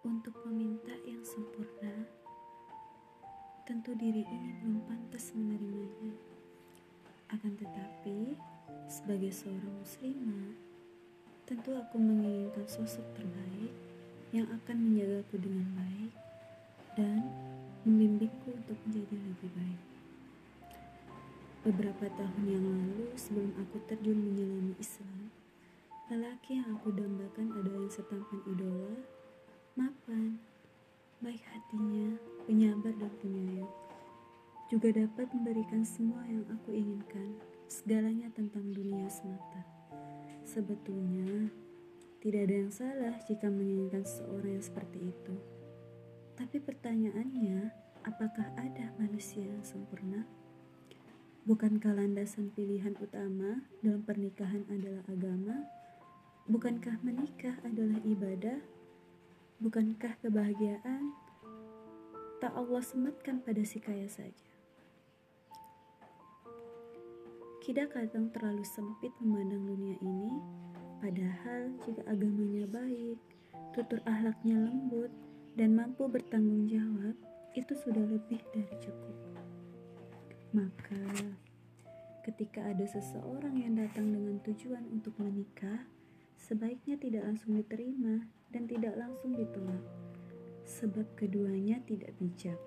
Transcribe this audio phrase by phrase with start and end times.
[0.00, 2.08] Untuk meminta yang sempurna,
[3.68, 6.16] tentu diri ini belum pantas menerimanya.
[7.28, 8.34] Akan tetapi,
[8.88, 10.56] sebagai seorang muslimah,
[11.44, 13.72] tentu aku menginginkan sosok terbaik
[14.32, 16.12] yang akan menjagaku dengan baik
[16.96, 17.20] dan
[17.84, 19.89] membimbingku untuk menjadi lebih baik.
[21.60, 25.28] Beberapa tahun yang lalu, sebelum aku terjun menyelami Islam,
[26.08, 28.96] lelaki yang aku dambakan adalah yang setampan idola,
[29.76, 30.40] mapan,
[31.20, 32.16] baik hatinya,
[32.48, 33.68] penyabar dan penyayang.
[34.72, 37.36] Juga dapat memberikan semua yang aku inginkan,
[37.68, 39.60] segalanya tentang dunia semata.
[40.48, 41.52] Sebetulnya,
[42.24, 45.36] tidak ada yang salah jika menginginkan seseorang yang seperti itu.
[46.40, 47.68] Tapi pertanyaannya,
[48.08, 50.24] apakah ada manusia yang sempurna?
[51.48, 55.64] Bukankah landasan pilihan utama dalam pernikahan adalah agama?
[56.44, 58.60] Bukankah menikah adalah ibadah?
[59.56, 61.16] Bukankah kebahagiaan
[62.44, 64.52] tak Allah sematkan pada si kaya saja?
[67.64, 70.44] Kita kadang terlalu sempit memandang dunia ini,
[71.00, 73.16] padahal jika agamanya baik,
[73.72, 75.08] tutur ahlaknya lembut,
[75.56, 77.16] dan mampu bertanggung jawab,
[77.56, 79.29] itu sudah lebih dari cukup.
[80.50, 81.30] Maka,
[82.26, 85.86] ketika ada seseorang yang datang dengan tujuan untuk menikah,
[86.42, 89.78] sebaiknya tidak langsung diterima dan tidak langsung ditolak,
[90.66, 92.58] sebab keduanya tidak bijak.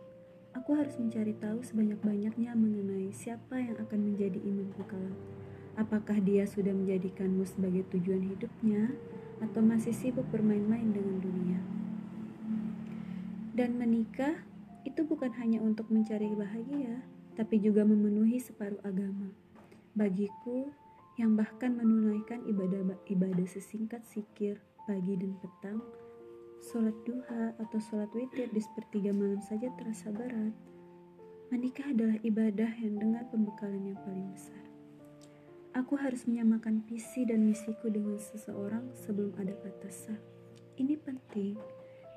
[0.55, 5.19] Aku harus mencari tahu sebanyak-banyaknya mengenai siapa yang akan menjadi imamku kelak.
[5.75, 8.95] Apakah dia sudah menjadikanmu sebagai tujuan hidupnya
[9.43, 11.59] atau masih sibuk bermain-main dengan dunia?
[13.51, 14.39] Dan menikah
[14.87, 19.29] itu bukan hanya untuk mencari bahagia, tapi juga memenuhi separuh agama.
[19.93, 20.69] Bagiku,
[21.21, 24.57] yang bahkan menunaikan ibadah-ibadah sesingkat sikir
[24.89, 25.79] pagi dan petang,
[26.63, 30.55] Sholat duha atau sholat witir di sepertiga malam saja terasa berat.
[31.51, 34.63] Menikah adalah ibadah yang dengan pembekalan yang paling besar.
[35.75, 40.16] Aku harus menyamakan visi dan misiku dengan seseorang sebelum ada kata sah.
[40.79, 41.59] Ini penting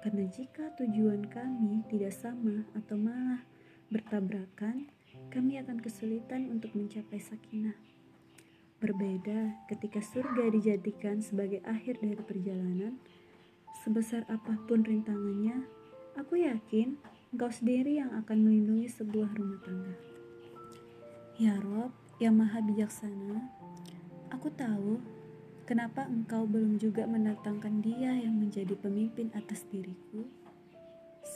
[0.07, 3.43] karena jika tujuan kami tidak sama atau malah
[3.91, 4.87] bertabrakan,
[5.33, 7.77] kami akan kesulitan untuk mencapai sakinah.
[8.79, 13.01] Berbeda ketika surga dijadikan sebagai akhir dari perjalanan,
[13.87, 15.63] Sebesar apa pun rintangannya,
[16.19, 16.99] aku yakin
[17.31, 19.95] engkau sendiri yang akan melindungi sebuah rumah tangga.
[21.39, 23.47] Ya Rob, yang maha bijaksana,
[24.35, 24.99] aku tahu
[25.71, 30.27] kenapa engkau belum juga mendatangkan dia yang menjadi pemimpin atas diriku.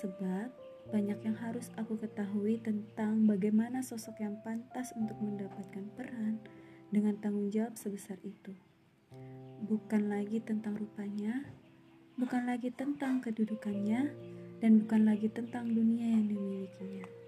[0.03, 0.51] Sebab
[0.91, 6.43] banyak yang harus aku ketahui tentang bagaimana sosok yang pantas untuk mendapatkan peran
[6.91, 8.51] dengan tanggung jawab sebesar itu.
[9.71, 11.47] Bukan lagi tentang rupanya,
[12.19, 14.11] bukan lagi tentang kedudukannya
[14.59, 17.20] dan bukan lagi tentang dunia yang dimiliki